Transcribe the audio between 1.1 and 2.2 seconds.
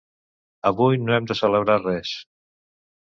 hem de celebrar res.